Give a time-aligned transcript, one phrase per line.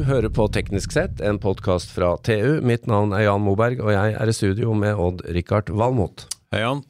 [0.00, 2.62] Du hører på Teknisk sett, en podkast fra TU.
[2.64, 6.22] Mitt navn er Jan Moberg, og jeg er i studio med Odd-Rikard Valmot.
[6.54, 6.80] Hei, Jan.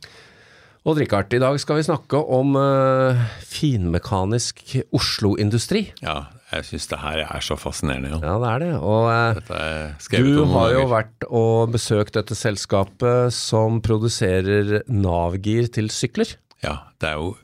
[0.87, 4.63] Odd-Rikard, i dag skal vi snakke om uh, finmekanisk
[4.95, 5.89] Oslo-industri.
[6.05, 8.23] Ja, jeg syns det her er så fascinerende, Jan.
[8.29, 8.71] Ja, det er det.
[8.79, 16.39] Og uh, du har jo vært og besøkt dette selskapet som produserer Navgir til sykler.
[16.63, 17.35] Ja, det er jo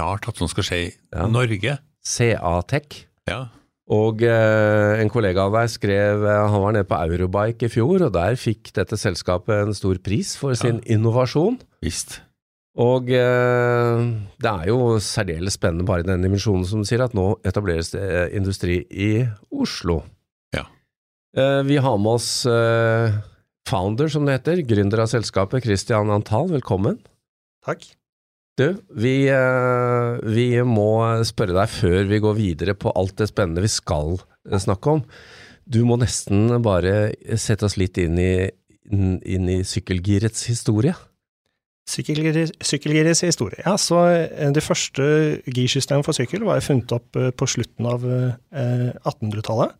[0.00, 1.28] rart at sånt skal skje i ja.
[1.28, 1.76] Norge.
[2.08, 3.02] CA-Tech.
[3.28, 3.50] Ja.
[3.90, 8.06] Og eh, en kollega av deg skrev eh, Han var nede på Eurobike i fjor,
[8.06, 10.94] og der fikk dette selskapet en stor pris for sin ja.
[10.94, 11.58] innovasjon.
[11.82, 12.20] Visst.
[12.78, 14.04] Og eh,
[14.38, 17.90] det er jo særdeles spennende bare i den dimensjonen som du sier, at nå etableres
[17.96, 19.12] det eh, industri i
[19.50, 20.04] Oslo.
[20.54, 20.68] Ja.
[21.34, 23.18] Eh, vi har med oss eh,
[23.66, 26.46] founder, som det heter, gründer av selskapet, Christian Antal.
[26.54, 27.02] Velkommen.
[27.66, 27.90] Takk.
[28.60, 30.90] Du, vi, eh, vi, må
[31.24, 35.04] spørre deg før vi går videre på alt det spennende vi skal eh, snakke om.
[35.64, 38.34] Du må nesten bare sette oss litt inn i,
[38.90, 40.92] inn i sykkelgirets historie.
[41.88, 43.62] Sykkelgirets historie.
[43.64, 45.06] Ja, så eh, Det første
[45.48, 49.72] girsystemet for sykkel var funnet opp på slutten av 1800-tallet.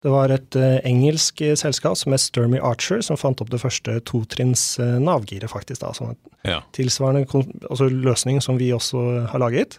[0.00, 3.60] Det var et uh, engelsk eh, selskap som het Sturmy Archer, som fant opp det
[3.60, 5.82] første totrinns uh, navgiret, faktisk.
[5.82, 6.14] da, som
[6.48, 6.62] ja.
[6.76, 7.26] Tilsvarende
[7.68, 9.76] altså løsning som vi også har laget.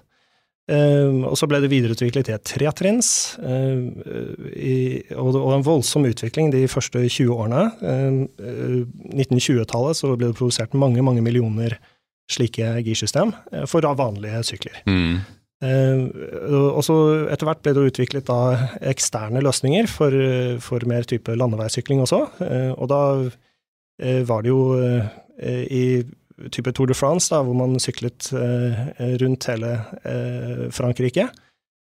[0.70, 3.10] Uh, og så ble det videreutviklet til et tretrinns,
[3.42, 3.82] uh,
[5.18, 7.66] og, og, en voldsom utvikling de første 20 årene.
[9.18, 11.80] 1920-tallet så ble det produsert mange, mange millioner
[12.32, 13.34] slike girsystem
[13.68, 14.84] for vanlige sykler.
[14.86, 15.41] Mm.
[15.62, 16.10] Uh,
[16.74, 16.96] og så
[17.30, 20.16] Etter hvert ble det utviklet da eksterne løsninger for,
[20.64, 22.24] for mer type landeveissykling også.
[22.42, 24.64] Uh, og da uh, var det jo
[25.42, 26.02] i
[26.50, 28.32] type Tour de France, da, hvor man syklet
[29.22, 29.76] rundt hele
[30.74, 31.28] Frankrike.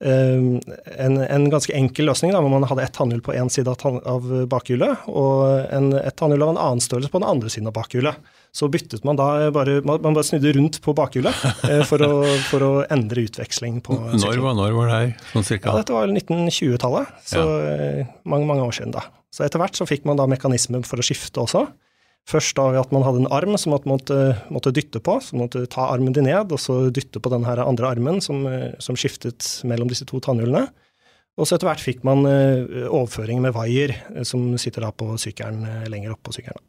[0.00, 4.30] En, en, ganske enkel løsning, da, hvor man hadde ett tannhjul på én side av
[4.48, 8.30] bakhjulet, og en, et tannhjul av en annen størrelse på den andre siden av bakhjulet
[8.52, 12.64] så byttet man da bare Man bare snudde rundt på bakhjulet eh, for, å, for,
[12.66, 15.70] å, endre utveksling på når var, når var det her, sånn cirka?
[15.70, 17.76] Ja, dette var 1920-tallet, så ja.
[17.76, 19.06] Eh, mange, mange år siden da.
[19.30, 21.68] Så etter hvert så fikk man da mekanismer for å skifte også.
[22.28, 24.18] Først da ved at man hadde en arm som man måtte,
[24.52, 27.46] måtte dytte på, så man måtte ta armen din ned, og så dytte på den
[27.48, 30.68] her andre armen som, eh, som skiftet mellom disse to tannhjulene.
[31.40, 33.94] Og så etter hvert fikk man overføring med vaier,
[34.28, 36.60] som sitter da på sykkelen lenger opp på sykkelen.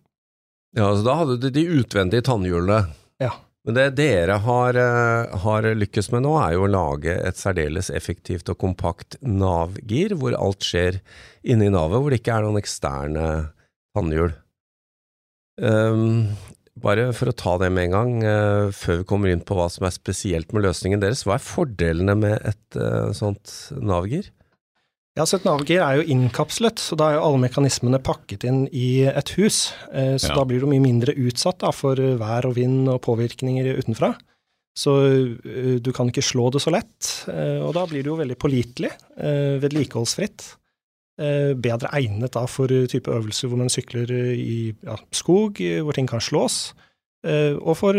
[0.78, 2.86] Ja, så Da hadde du de utvendige tannhjulene.
[3.20, 3.34] Ja.
[3.66, 7.92] Men det dere har, eh, har, lykkes med nå, er jo å lage et særdeles
[7.94, 10.98] effektivt og kompakt Nav-gir, hvor alt skjer
[11.44, 13.28] inni navet, hvor det ikke er noen eksterne
[13.94, 14.34] tannhjul.
[15.62, 16.34] Um,
[16.82, 19.68] bare for å ta det med en gang, uh, før vi kommer inn på hva
[19.70, 24.32] som er spesielt med løsningen deres, hva er fordelene med et uh, sånt Nav-gir?
[25.20, 28.62] Ja, så Et navgir er jo innkapslet, så da er jo alle mekanismene pakket inn
[28.72, 29.74] i et hus.
[29.92, 30.38] Uh, så ja.
[30.40, 34.14] da blir du mye mindre utsatt da, for vær og vind og påvirkninger utenfra.
[34.78, 38.20] Så uh, du kan ikke slå det så lett, uh, og da blir det jo
[38.22, 40.48] veldig pålitelig, uh, vedlikeholdsfritt.
[41.62, 46.24] Bedre egnet da for type øvelser hvor man sykler i ja, skog, hvor ting kan
[46.24, 46.72] slås.
[47.22, 47.94] Og for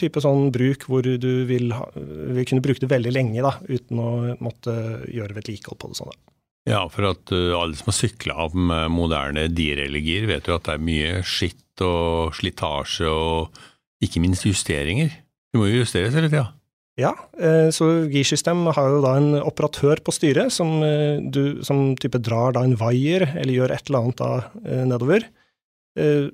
[0.00, 4.00] type sånn bruk hvor du vil, ha, vil kunne bruke det veldig lenge da, uten
[4.00, 4.72] å måtte
[5.12, 6.14] gjøre vedlikehold på det sånn.
[6.14, 6.34] Da.
[6.72, 8.56] Ja, for at alle som har sykla av
[8.88, 13.60] moderne direligier, vet jo at det er mye skitt og slitasje og
[14.04, 15.12] ikke minst justeringer.
[15.52, 16.46] Du må jo justeres hele tida.
[16.48, 16.63] Ja,
[17.40, 22.20] eh, så girsystem har jo da en operatør på styret som, eh, du, som type
[22.22, 25.26] drar da en vaier eller gjør et eller annet da nedover.
[25.98, 26.30] Eh,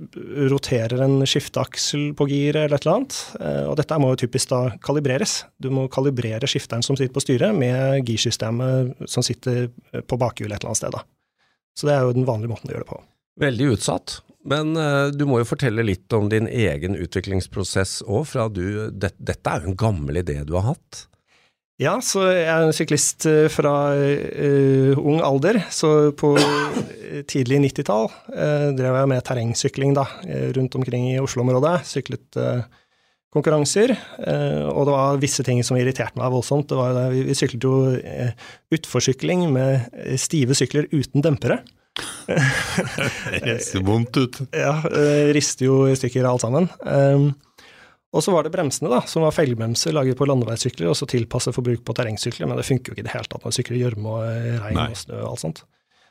[0.52, 3.18] roterer en skifteaksel på giret eller et eller annet.
[3.70, 5.44] Og dette må jo typisk da kalibreres.
[5.60, 9.68] Du må kalibrere skifteren som sitter på styret, med girsystemet som sitter
[10.04, 10.96] på bakhjulet et eller annet sted.
[10.96, 11.04] da.
[11.76, 13.00] Så det er jo den vanlige måten å gjøre det på.
[13.40, 14.20] Veldig utsatt.
[14.48, 19.64] Men uh, du må jo fortelle litt om din egen utviklingsprosess òg, det, Dette er
[19.64, 21.06] jo en gammel idé du har hatt?
[21.80, 25.62] Ja, så jeg er en syklist eh, fra uh, ung alder.
[25.72, 26.34] Så på
[27.30, 30.04] tidlig 90-tall uh, drev jeg med terrengsykling da,
[30.58, 31.78] rundt omkring i Oslo-området.
[31.88, 32.60] Syklet uh,
[33.32, 33.94] konkurranser.
[34.74, 36.68] og det var visse ting som irriterte meg voldsomt.
[36.68, 37.74] Det var, vi, vi syklet jo
[38.74, 41.60] utforsykling med stive sykler uten dempere.
[43.44, 44.40] det ser vondt ut.
[44.54, 44.76] Ja,
[45.34, 46.68] rister jo i stykker alt sammen.
[46.86, 47.32] Um,
[48.10, 51.54] og så var det bremsene, da, som var feilbremser laget på landeveissykler, og så tilpasset
[51.54, 53.78] for bruk på terrengsykler, men det funker jo ikke i det hele tatt når sykler
[53.78, 55.62] i gjørme og regn regn og snø og alt sånt.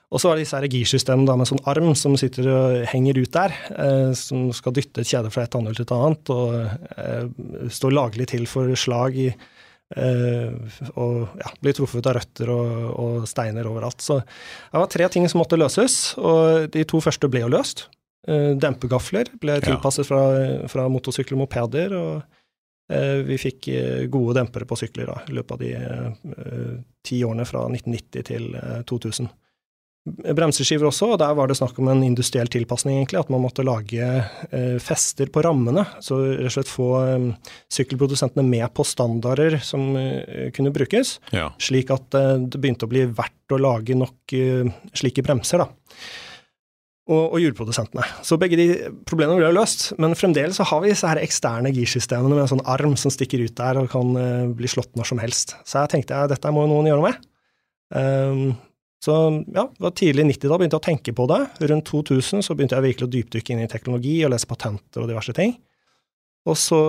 [0.09, 3.33] Og så var det disse her girsystemene med sånn arm som sitter og henger ut
[3.35, 6.55] der, eh, som skal dytte et kjede fra et annet til et annet, og
[7.03, 9.29] eh, står laglig til for slag i
[9.89, 14.03] og ja, blir truffet av røtter og, og, steiner overalt.
[14.05, 17.87] Så det var tre ting som måtte løses, og de to første ble jo løst.
[18.61, 20.21] dempegafler ble tilpasset fra,
[20.69, 23.69] fra motorsykler og mopeder, og vi fikk
[24.09, 25.73] gode dempere på sykler da, i løpet av de
[27.05, 28.49] ti årene fra 1990 til
[28.89, 29.29] 2000
[30.07, 33.19] bremseskiver også, og der var det snakk om en industriell tilpasning, egentlig.
[33.21, 35.83] At man måtte lage eh, fester på rammene.
[36.03, 37.27] Så rett og slett få eh,
[37.75, 41.17] sykkelprodusentene med på standarder som eh, kunne brukes.
[41.35, 41.49] Ja.
[41.61, 45.69] Slik at eh, det begynte å bli verdt å lage nok eh, slike bremser, da.
[47.09, 48.05] Og, og hjulprodusentene.
[48.21, 48.67] Så begge de
[49.09, 49.87] problemene ble løst.
[50.01, 53.41] Men fremdeles så har vi disse her eksterne girsystemene med en sånn arm som stikker
[53.41, 55.57] ut der og kan eh, bli slått når som helst.
[55.65, 57.29] Så jeg tenkte jeg dette må noen gjøre noe med.
[57.89, 58.51] Um,
[58.99, 59.15] så
[59.47, 61.39] ja, det var tidlig 90 da begynte jeg å tenke på det.
[61.71, 65.11] Rundt 2000 så begynte jeg virkelig å dypdykke inn i teknologi og lese patenter og
[65.11, 65.55] diverse ting.
[66.47, 66.79] Og så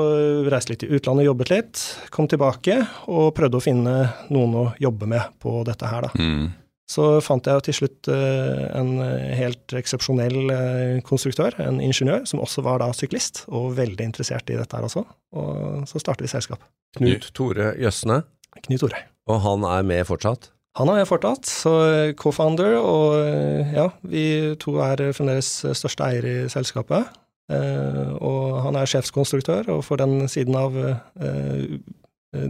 [0.50, 1.82] reiste litt i utlandet, jobbet litt,
[2.14, 2.80] kom tilbake
[3.10, 3.94] og prøvde å finne
[4.30, 6.10] noen å jobbe med på dette her, da.
[6.18, 6.50] Mm.
[6.90, 8.96] Så fant jeg til slutt uh, en
[9.38, 14.58] helt eksepsjonell uh, konstruktør, en ingeniør, som også var da syklist, og veldig interessert i
[14.58, 15.04] dette her også.
[15.38, 16.64] Og så startet vi selskap.
[16.98, 18.24] Knut Tore Jøsne.
[18.64, 19.04] Knut Tore.
[19.30, 20.50] Og han er med fortsatt?
[20.78, 21.72] Han har jeg fortatt, så
[22.18, 24.24] co-founder, og eh, ja, vi
[24.62, 27.08] to er fremdeles største eier i selskapet.
[27.50, 31.80] Eh, og han er sjefskonstruktør, og for den siden av eh,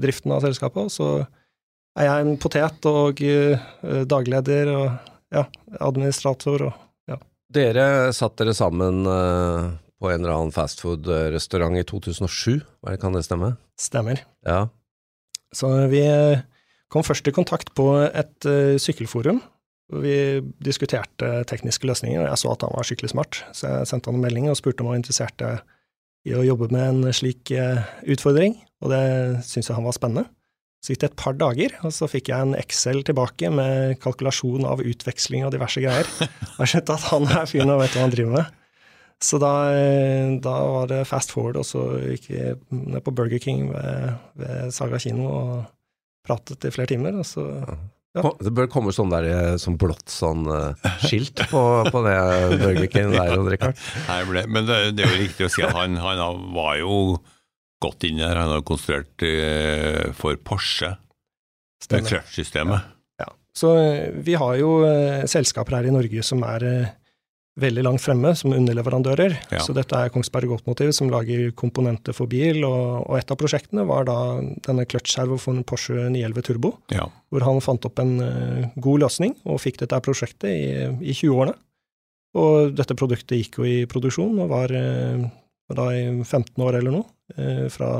[0.02, 1.22] driften av selskapet, så
[1.96, 3.22] er jeg en potet og
[4.06, 4.84] dagleder og
[5.32, 5.46] ja,
[5.80, 6.76] administrator og
[7.10, 7.16] ja.
[7.50, 12.60] Dere satt dere sammen på en eller annen fastfood-restaurant i 2007,
[13.02, 13.54] kan det stemme?
[13.80, 14.22] Stemmer.
[14.46, 14.68] Ja.
[15.56, 16.04] Så vi
[16.90, 19.42] Kom først i kontakt på et uh, sykkelforum.
[20.00, 20.14] Vi
[20.62, 24.20] diskuterte tekniske løsninger, og jeg så at han var skikkelig smart, så jeg sendte han
[24.20, 25.42] en melding og spurte om han var interessert
[26.28, 28.54] i å jobbe med en slik uh, utfordring,
[28.84, 29.02] og det
[29.46, 30.28] syntes jeg han var spennende.
[30.80, 34.64] Så gikk det et par dager, og så fikk jeg en Excel tilbake med kalkulasjon
[34.64, 36.08] av utveksling og diverse greier.
[36.60, 38.56] Jeg skjønte at han er fyren og vet hva han driver med.
[39.20, 43.42] Så da, eh, da, var det fast forward, og så gikk vi ned på Burger
[43.42, 45.52] King ved, ved Saga kino og
[46.30, 47.18] pratet i flere timer.
[47.20, 47.46] og så...
[48.18, 48.32] Ja.
[48.42, 51.60] Det bør komme sånn der sånn som blått sånn uh, skilt på,
[51.94, 52.16] på det
[52.58, 53.84] Burger der, Odd Rikard.
[54.08, 57.20] Nei, men det, det, er jo riktig å si at han, han var jo
[57.78, 58.40] godt inne der.
[58.42, 59.22] Han har konstruert
[60.18, 60.96] for Porsche,
[61.86, 62.90] krasjsystemet.
[63.22, 63.28] Ja.
[63.28, 63.30] ja.
[63.54, 63.76] Så
[64.26, 66.66] vi har jo uh, selskaper her i Norge som er
[67.62, 69.36] veldig langt fremme som underleverandører.
[69.52, 69.62] Ja.
[69.64, 73.84] Så dette er Kongsberg Automotive som lager komponenter for bil, og, og et av prosjektene
[73.88, 74.16] var da
[74.66, 77.06] denne clutch-servo for en Porsche 911 Turbo, ja.
[77.30, 80.64] hvor han fant opp en uh, god løsning og fikk dette prosjektet i,
[81.00, 81.56] i 20-årene.
[82.40, 85.28] Og dette produktet gikk jo i produksjon og var, uh,
[85.76, 87.08] da i 15 år eller noe,
[87.38, 87.92] uh, fra,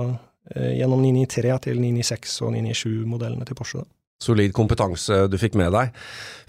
[0.50, 3.84] gjennom 993 til 996 og 997-modellene til Porsche.
[3.84, 5.94] da solid kompetanse du fikk med deg.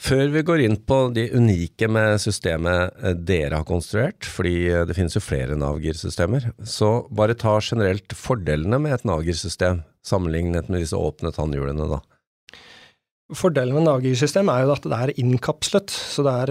[0.01, 4.85] Før vi går inn på de unike med systemet eh, dere har konstruert, fordi eh,
[4.87, 10.83] det finnes jo flere Navgir-systemer, så bare ta generelt fordelene med et Navgir-system, sammenlignet med
[10.83, 12.01] disse åpne tannhjulene, da.
[13.37, 16.49] Fordelen med Navgir-system er jo at det er innkapslet, så det er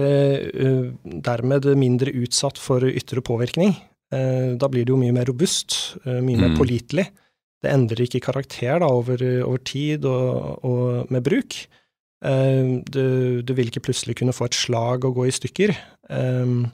[0.49, 0.87] uh,
[1.27, 3.75] dermed mindre utsatt for ytre påvirkning.
[4.11, 6.41] Da blir det jo mye mer robust, mye mm.
[6.41, 7.05] mer pålitelig
[7.61, 11.57] det endrer ikke karakter da, over, over tid og, og, med bruk.
[12.21, 15.73] Uh, du, du, vil ikke plutselig kunne få et slag og gå i stykker.
[16.09, 16.71] Um,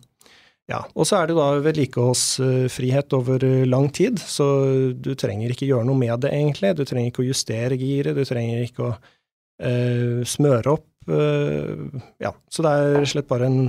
[0.68, 4.48] ja, Og så er det da vedlikeholdsfrihet over lang tid, så
[4.92, 6.74] du trenger ikke gjøre noe med det, egentlig.
[6.76, 10.88] Du trenger ikke å justere giret, du trenger ikke å uh, smøre opp.
[11.08, 11.88] Uh,
[12.20, 13.62] ja, så det er slett bare en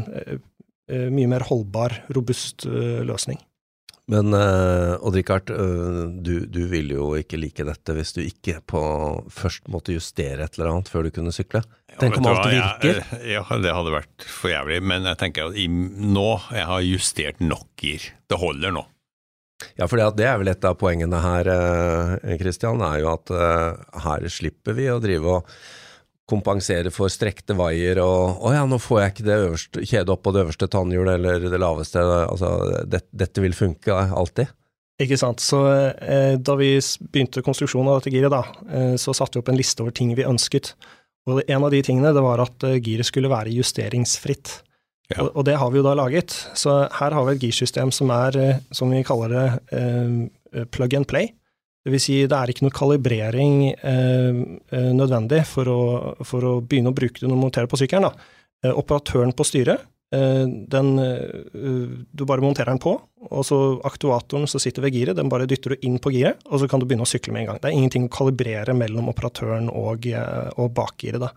[0.88, 3.36] mye mer holdbar, robust løsning.
[4.08, 8.82] Men uh, Odd-Rikard, uh, du, du ville jo ikke like dette hvis du ikke på
[9.32, 11.60] først måtte justere et eller annet før du kunne sykle.
[11.98, 13.02] Tenk om alt virker.
[13.20, 14.78] Ja, ja, det hadde vært for jævlig.
[14.86, 18.06] Men jeg tenker at i, nå jeg har justert nok gir.
[18.30, 18.86] Det holder nå.
[19.74, 21.48] Ja, for det er vel et av poengene her,
[22.38, 23.32] Kristian, er jo at
[24.04, 25.48] her slipper vi å drive og
[26.28, 30.22] kompensere for strekte vaier og 'Å ja, nå får jeg ikke det øverste, kjedet opp
[30.26, 32.04] på det øverste tannhjulet eller det laveste'.
[32.28, 32.52] Altså,
[32.84, 34.52] det, dette vil funke alltid.
[34.98, 35.40] Ikke sant.
[35.40, 35.62] Så
[36.02, 36.72] eh, da vi
[37.12, 40.10] begynte konstruksjonen av dette giret, da, eh, så satte vi opp en liste over ting
[40.18, 40.74] vi ønsket.
[41.28, 44.58] Og en av de tingene det var at eh, giret skulle være justeringsfritt.
[45.12, 45.22] Ja.
[45.22, 46.34] Og, og, det har vi jo da laget.
[46.58, 49.46] Så her har vi et girsystem som er, eh, som vi kaller det,
[49.78, 51.32] eh, plug and play.
[51.88, 54.40] Det vil si, det er ikke noe kalibrering eh,
[54.76, 55.82] eh, nødvendig for å,
[56.20, 58.12] for å, begynne å bruke det når du monterer på sykkelen.
[58.60, 62.92] Eh, operatøren på styret, eh, den, eh, du bare monterer den på,
[63.24, 66.60] og så aktuatoren som sitter ved giret, den bare dytter du inn på giret, og
[66.60, 67.62] så kan du begynne å sykle med en gang.
[67.62, 71.24] Det er ingenting å kalibrere mellom operatøren og, eh, og bakgiret.
[71.24, 71.32] da.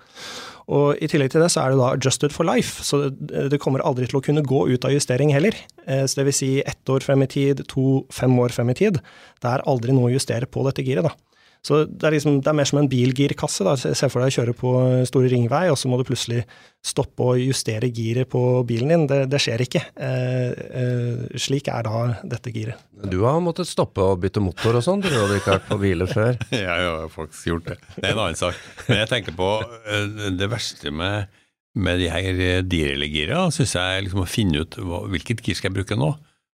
[0.71, 3.83] Og I tillegg til det så er det da adjusted for life, så det, kommer
[3.83, 5.57] aldri til å kunne gå ut av justering heller.
[5.83, 8.77] Eh, så det vil si ett år frem i tid, to, fem år frem i
[8.79, 9.01] tid.
[9.43, 11.09] Det er aldri noe å justere på dette giret.
[11.09, 11.30] da.
[11.62, 13.65] Så det er, liksom, det er mer som en bilgirkasse.
[13.65, 13.75] da.
[13.77, 14.70] Se for deg å kjøre på
[15.06, 16.41] store ringvei, og så må du plutselig
[16.82, 19.03] stoppe og justere giret på bilen din.
[19.10, 19.82] Det, det skjer ikke.
[19.94, 20.48] Eh,
[20.82, 22.00] eh, slik er da
[22.32, 22.82] dette giret.
[23.06, 26.10] Du har måttet stoppe og bytte motor og sånn, du hadde ikke vært på biler
[26.10, 26.39] før?
[26.56, 27.77] Jeg har faktisk gjort det.
[27.94, 28.58] Det er en annen sak.
[28.88, 31.30] Men jeg tenker på eh, det verste med,
[31.77, 35.77] med de her Direli-gira, syns jeg liksom å finne ut hva, hvilket gir skal jeg
[35.77, 36.10] bruke nå.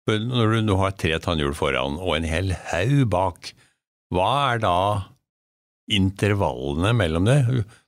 [0.08, 3.52] For når du nå har tre tannhjul foran og en hel haug bak,
[4.14, 4.76] hva er da
[5.92, 7.40] intervallene mellom det?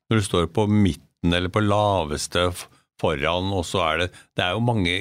[0.09, 2.49] Når du står på midten eller på laveste
[3.01, 4.95] foran, og så er det Det er jo mange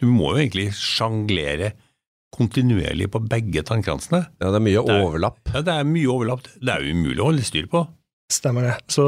[0.00, 1.72] Du må jo egentlig sjanglere
[2.32, 4.22] kontinuerlig på begge tannkransene.
[4.40, 5.38] Ja, det er mye Det er- overlapp.
[5.52, 6.46] Ja, det er mye overlapp.
[6.58, 7.82] Det er jo umulig å holde styr på.
[8.32, 8.76] Stemmer det.
[8.88, 9.04] Så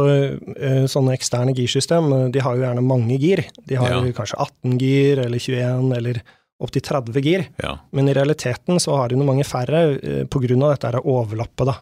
[0.60, 3.42] eh, sånne eksterne girsystem, eh, de har jo gjerne mange gir.
[3.66, 4.02] De har Ja.
[4.12, 6.20] kanskje 18 gir, eller 21, eller
[6.60, 7.46] opptil 30 gir.
[7.62, 10.26] Ja, Men i realiteten så har noe mange færre pga.
[10.30, 11.74] på grunn av dette er overlappet, da.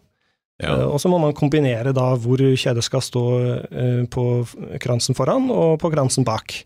[0.63, 0.73] ja.
[0.79, 3.25] Eh, Og så må man kombinere da hvor kjedet skal stå
[3.71, 4.47] eh, på
[4.81, 6.65] kransen foran og på kransen bak.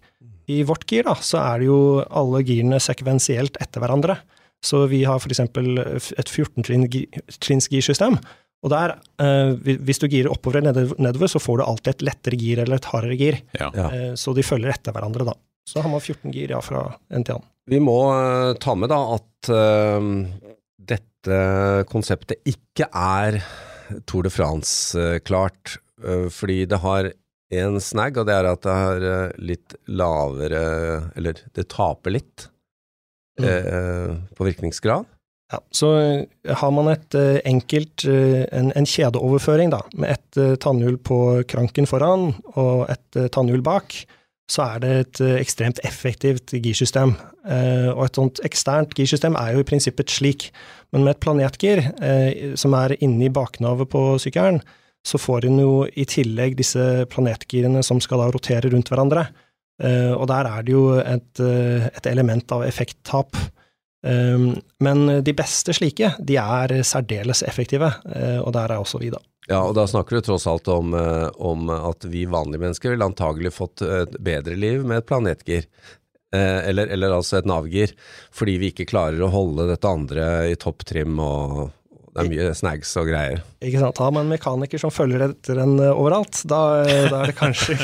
[0.49, 4.17] I vårt gir da, så er det jo alle girene sekvensielt etter hverandre.
[4.63, 5.41] Så vi har f.eks.
[5.41, 8.17] et 14-trinnsgirsystem.
[8.65, 9.53] Og der, eh,
[9.85, 12.85] hvis du girer oppover eller nedover- så får du alltid et lettere gir eller et
[12.85, 13.41] hardere gir.
[13.61, 13.71] ja.
[13.75, 13.89] Ja.
[13.91, 15.35] Eh, Så de følger etter hverandre, da.
[15.67, 17.47] Så har man 14 gir ja, fra annen.
[17.67, 20.11] Vi må eh, ta med da at uh,
[20.79, 21.39] dette
[21.91, 23.41] konseptet ikke er
[24.07, 25.77] Tour de France-klart,
[26.35, 27.09] fordi det har
[27.55, 30.63] en snag, og det er at det har eh, litt lavere
[31.17, 32.49] Eller det taper litt
[33.41, 35.07] eh, på virkningsgrad.
[35.53, 40.41] Ja, så eh, har man et eh, enkelt, eh, en, en kjedeoverføring da, med et
[40.43, 44.01] eh, tannhjul på kranken foran og et eh, tannhjul bak,
[44.51, 47.17] så er det et eh, ekstremt effektivt girsystem.
[47.51, 50.49] Eh, og et sånt eksternt girsystem er jo i prinsippet slik,
[50.95, 54.61] men med et planetgir eh, som er inni baknavet på sykkelen,
[55.07, 59.29] så får en jo i tillegg disse planetgirene som skal da rotere rundt hverandre.
[59.77, 63.37] Og der er det jo et, et element av effekttap.
[64.83, 67.93] Men de beste slike, de er særdeles effektive,
[68.41, 69.21] og der er også vi, da.
[69.47, 73.07] Ja, og da snakker du tross alt om, eh, om at vi vanlige mennesker ville
[73.07, 75.69] antagelig fått et bedre liv med et planetgir.
[76.35, 77.93] Eh, eller, eller altså et navgir,
[78.35, 81.69] fordi vi ikke klarer å holde dette andre i topptrim og
[82.17, 83.43] det er mye snags og greier.
[83.61, 83.99] Ikke sant?
[84.01, 87.37] Har man en mekaniker som følger etter en uh, overalt, da, uh, da er det
[87.37, 87.77] kanskje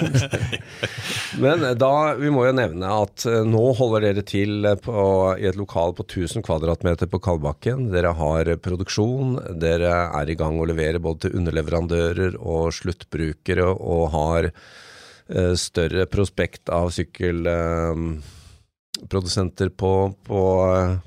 [1.42, 4.92] Men da, vi må jo nevne at eh, nå holder dere til på,
[5.40, 7.90] i et lokal på 1000 kvadratmeter på Kalbakken.
[7.92, 14.10] Dere har produksjon, dere er i gang å levere både til underleverandører og sluttbrukere, og
[14.12, 20.42] har uh, større prospekt av sykkelprodusenter på, på,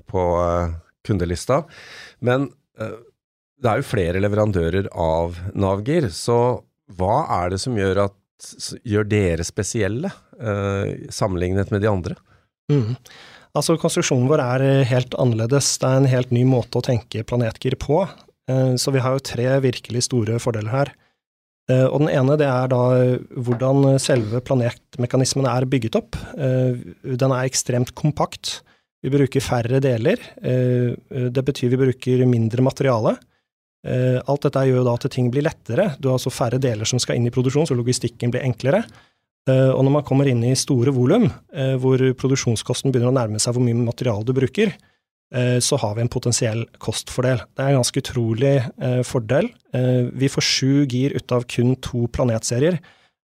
[0.10, 0.70] på eh,
[1.06, 1.64] kundelista.
[2.20, 2.98] Men eh,
[3.66, 6.38] det er jo flere leverandører av Navgir, så
[6.96, 8.18] hva er det som gjør, at,
[8.86, 12.20] gjør dere spesielle, eh, sammenlignet med de andre?
[12.72, 12.92] mm.
[13.56, 15.78] Altså, konstruksjonen vår er eh, helt annerledes.
[15.80, 18.02] Det er en helt ny måte å tenke planetgir på.
[18.52, 20.92] Eh, Så vi har jo tre virkelig store fordeler her.
[21.72, 26.20] Eh, Og den ene det er da eh, hvordan selve planetmekanismen er bygget opp.
[26.36, 26.76] Eh,
[27.16, 28.58] Den er ekstremt kompakt.
[29.06, 30.18] Vi bruker færre deler.
[30.42, 33.12] Det betyr vi bruker mindre materiale.
[33.86, 35.92] Eh, Alt dette gjør da at ting blir lettere.
[36.00, 38.84] Du har altså færre deler som skal inn i produksjon, så logistikken blir enklere.
[39.48, 43.40] Eh, Og når man kommer inn i store volum, eh, hvor produksjonskosten begynner å nærme
[43.40, 44.74] seg hvor mye materiale du bruker,
[45.36, 47.40] så har vi en potensiell kostfordel.
[47.58, 48.52] Det er en ganske utrolig
[49.04, 49.50] fordel.
[50.14, 52.78] Vi får sju gir ut av kun to planetserier,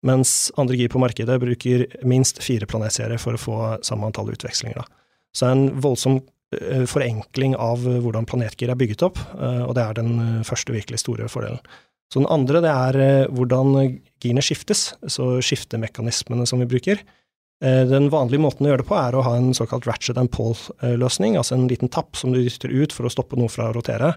[0.07, 4.87] mens andre gir på markedet bruker minst fire planetserier for å få samme antall utvekslinger.
[5.35, 6.23] Så det er en voldsom
[6.89, 10.73] forenkling av eh, hvordan planetgir er bygget opp, eh, og det er den eh, første
[10.73, 11.61] virkelig store fordelen.
[12.09, 13.75] Så den andre det er eh, hvordan
[14.23, 17.03] girene skiftes, så skiftemekanismene som vi bruker.
[17.61, 20.33] Eh, Den vanlige måten å gjøre det på er å ha en såkalt ratchet and
[20.33, 23.77] pole-løsning, altså en liten tapp som du dytter ut for å stoppe noe fra å
[23.77, 24.15] rotere.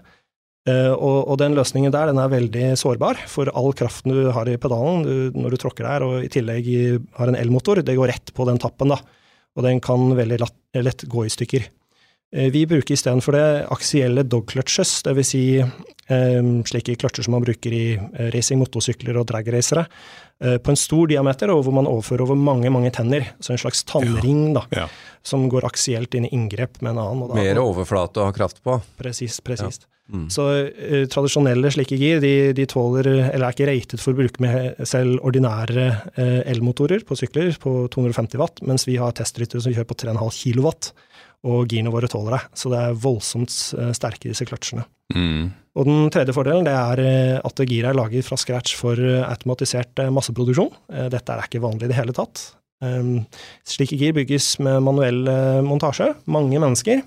[0.64, 4.56] Eh, Og, den løsningen der den er veldig sårbar, for all kraften du har i
[4.56, 5.04] pedalen
[5.36, 6.72] når du tråkker der, og i tillegg
[7.18, 9.02] har en elmotor, det går rett på den tappen, da.
[9.52, 10.38] Og den kan veldig
[10.80, 11.68] lett gå i stykker.
[12.32, 15.32] Eh, Vi bruker istedenfor det aksielle dog clutches, dvs.
[15.32, 15.44] Si
[16.12, 17.84] slike kløtsjer som man bruker i
[18.34, 19.86] racing, motorsykler og dragracere,
[20.42, 23.28] på en stor diameter, og hvor man overfører over mange mange tenner.
[23.40, 24.88] Så en slags tannring da, Ja.
[25.22, 27.22] som går aksielt inn i inngrep med en annen.
[27.22, 28.82] og da- Mer overflate å ha kraft på.
[28.98, 29.86] Presist, presist.
[30.12, 30.26] Mm.
[30.28, 30.42] Så
[30.76, 34.74] eh, tradisjonelle slike gir, de, de tåler, eller er ikke ratet for å bruke med
[34.84, 35.86] selv ordinære
[36.18, 40.28] eh, elmotorer på sykler på 250 watt, mens vi har testryttere som kjører på 3,5
[40.42, 40.92] kilowatt,
[41.42, 42.42] og girene våre tåler det.
[42.58, 44.84] Så det er voldsomt eh, sterke, disse kløtsjene.
[45.14, 45.50] Mm.
[45.78, 49.22] Og den tredje fordelen det er eh, at giret er laget fra scratch for eh,
[49.26, 50.70] automatisert masseproduksjon.
[51.12, 52.50] Dette er ikke vanlig i det hele tatt.
[52.82, 53.20] Um,
[53.68, 55.20] Slike gir bygges med manuell
[55.62, 57.04] montasje, mange mennesker,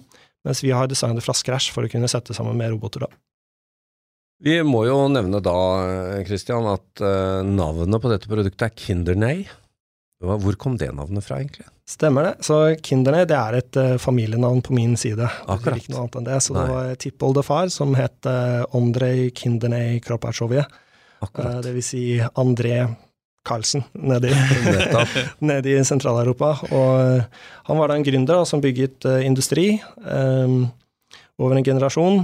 [0.48, 3.04] mens vi har designet fra scratch for å kunne sette sammen med roboter.
[3.04, 3.12] da.
[4.46, 5.58] Vi må jo nevne da,
[6.27, 7.04] Christian, at
[7.44, 9.44] navnet på dette produktet er Kindernay.
[10.24, 11.65] Hvor kom det navnet fra, egentlig?
[11.86, 12.34] Stemmer det.
[12.48, 15.27] Så Kinderne det er et uh, familienavn på min side.
[15.45, 15.77] Akkurat.
[15.77, 16.38] Ikke noe annet enn det.
[16.41, 16.62] Så Nei.
[16.63, 20.63] det var tippoldefar som het uh, Andrej Kindernay Kropatsjovje.
[21.25, 21.62] Akkurat.
[21.63, 22.05] det vil si
[22.38, 22.88] André
[23.45, 25.75] Karlsen nede i.
[25.91, 26.55] Sentral-Europa.
[26.72, 27.22] Og
[27.69, 30.65] han var da en gründer da, som bygget uh, industri um,
[31.38, 32.24] over en generasjon.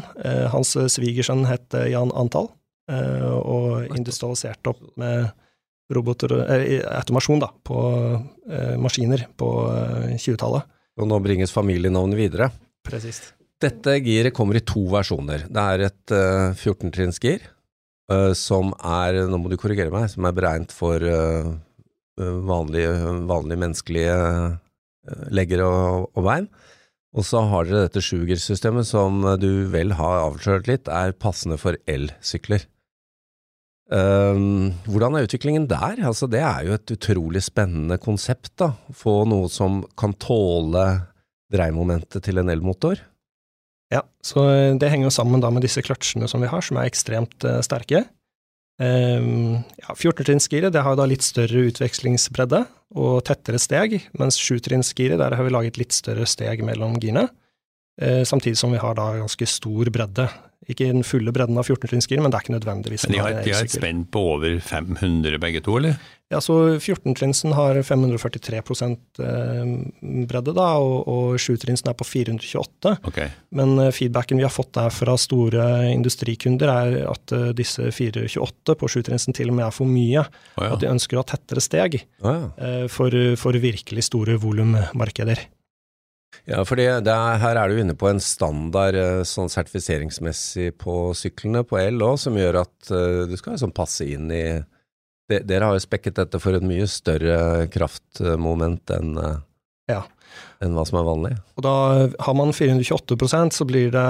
[0.54, 2.48] Hans svigersønn het Jan Antall,
[2.88, 5.28] og industrialiserte opp med
[5.96, 7.84] roboter, eh, automasjon da, på
[8.50, 10.68] eh, maskiner på eh, 20-tallet.
[11.02, 12.52] Og nå bringes familienavnet videre.
[12.86, 13.34] Presist.
[13.62, 15.46] Dette giret kommer i to versjoner.
[15.46, 17.44] Det er et uh, 14-trinnsgir
[18.12, 21.52] eh, som er, nå må du korrigere meg, som er beregnet for eh,
[22.18, 22.96] eh, vanlige,
[23.30, 26.50] vanlige menneskelige eh, legger og, og bein.
[27.12, 31.76] Og så har dere dette sjugersystemet som du vel har avslørt litt, er passende for
[31.92, 32.64] elsykler.
[33.92, 36.00] Um, hvordan er utviklingen der?
[36.08, 38.72] Altså, det er jo et utrolig spennende konsept, da.
[38.96, 40.86] Få noe som kan tåle
[41.52, 43.02] dreiemomentet til en elmotor.
[43.92, 46.88] Ja, så eh, det henger sammen da med disse kløtsjene som vi har, som er
[46.88, 48.06] ekstremt uh, sterke.
[48.80, 52.64] Um, ja, 14-trinnsgiret har da litt større utvekslingsbredde
[52.96, 57.28] og tettere steg, mens 7-trinnsgiret der har vi laget litt større steg mellom girene,
[58.02, 60.24] Uh, samtidig som vi har da ganske stor bredde.
[60.72, 63.54] Ikke den fulle bredden av 14-trinnsgiret, men det er ikke nødvendigvis Men de har, de
[63.56, 66.00] har et spenn på over 500 begge to, eller?
[66.32, 68.62] Ja, så 14-trinnsen har 543
[69.20, 69.72] eh,
[70.30, 72.94] bredde da, og, og 7-trinnsen er på 428.
[73.10, 73.34] Okay.
[73.60, 78.78] Men eh, feedbacken vi har fått der fra store industrikunder, er at eh, disse 428
[78.80, 80.24] på 7-trinsen til og med er for mye.
[80.56, 80.72] Oh, ja.
[80.72, 82.86] At de ønsker å ha tettere steg oh, ja.
[82.92, 85.50] for, for virkelig store volummarkeder.
[86.50, 91.64] Ja, for er, her er du inne på en standard eh, sånn sertifiseringsmessig på syklene
[91.68, 94.46] på el òg, som gjør at uh, du skal liksom passe inn i
[95.32, 99.38] de, Dere har jo spekket dette for et mye større kraftmoment enn eh,
[99.92, 100.02] Ja.
[100.64, 101.32] enn hva som er vanlig.
[101.60, 101.76] Og da
[102.26, 104.08] har man 428% så blir det,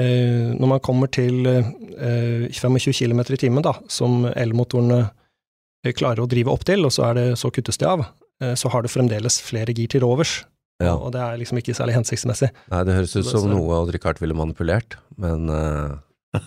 [0.00, 6.24] eh, når man kommer til eh, 25 km i timen, da, som elmotorene eh, klarer
[6.24, 8.06] å drive opp til, og så, er det, så kuttes de av,
[8.42, 10.42] eh, så har du fremdeles flere gir til overs.
[10.80, 10.94] Ja.
[10.96, 12.48] Og det er liksom ikke særlig hensiktsmessig.
[12.72, 13.50] Nei, det høres ut som så...
[13.52, 15.98] noe Odd-Rikard ville manipulert, men uh...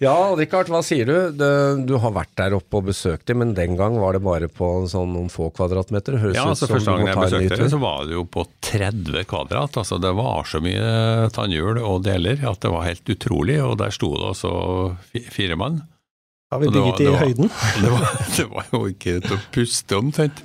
[0.00, 1.16] Ja, Odd-Rikard, hva sier du?
[1.36, 1.48] Det,
[1.84, 4.68] du har vært der oppe og besøkt dem, men den gang var det bare på
[4.88, 6.16] sånn noen få kvadratmeter?
[6.22, 8.46] Høres Ja, ut altså som Første gang jeg besøkte dem, så var det jo på
[8.64, 9.76] 30 kvadrat.
[9.82, 13.58] altså Det var så mye tannhjul og deler at det var helt utrolig.
[13.60, 14.54] Og der sto det også
[15.36, 15.82] fire mann.
[16.50, 17.52] Ja, vi bygget det i det var- høyden.
[17.84, 20.40] Det var, det var jo ikke til å puste omtrent.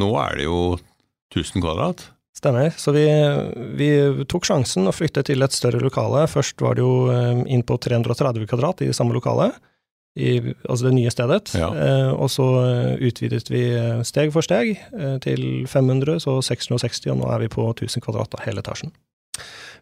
[0.00, 0.58] Nå er det jo
[1.36, 2.08] 1000 kvadrat.
[2.36, 2.74] Stemmer.
[2.76, 3.06] Så vi,
[3.78, 3.88] vi
[4.28, 6.26] tok sjansen og flyttet til et større lokale.
[6.28, 9.54] Først var det jo eh, inn på 330 kvadrat i samme lokale,
[10.16, 11.54] i, altså det nye stedet.
[11.56, 11.70] Ja.
[11.72, 17.08] Eh, og så eh, utvidet vi eh, steg for steg eh, til 500, så 660,
[17.14, 18.92] og nå er vi på 1000 kvadrat av hele etasjen.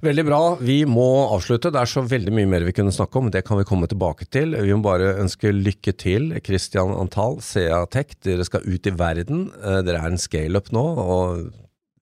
[0.02, 0.40] Veldig bra.
[0.60, 1.70] Vi må avslutte.
[1.72, 3.30] Det er så veldig mye mer vi kunne snakke om.
[3.30, 4.56] Det kan vi komme tilbake til.
[4.56, 8.16] Vi må bare ønske lykke til, Christian Antal, Sea Tech.
[8.24, 9.48] Dere skal ut i verden.
[9.62, 11.50] Eh, Dere er en scale-up nå, og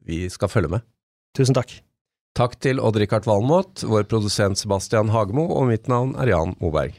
[0.09, 0.87] vi skal følge med.
[1.37, 1.77] Tusen takk.
[2.37, 6.97] Takk til Odd-Rikard Valmot, vår produsent Sebastian Hagemo, og mitt navn er Jan Moberg.